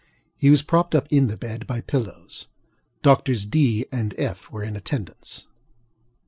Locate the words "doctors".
3.03-3.45